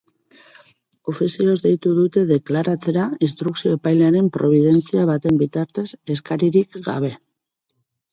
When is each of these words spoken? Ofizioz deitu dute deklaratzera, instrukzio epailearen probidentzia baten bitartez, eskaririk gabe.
Ofizioz 1.11 1.57
deitu 1.65 1.91
dute 1.97 2.23
deklaratzera, 2.31 3.03
instrukzio 3.27 3.73
epailearen 3.79 4.31
probidentzia 4.39 5.03
baten 5.11 5.37
bitartez, 5.43 5.85
eskaririk 6.15 6.81
gabe. 6.89 7.13